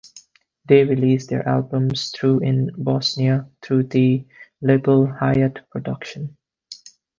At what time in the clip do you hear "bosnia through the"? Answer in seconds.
2.75-4.25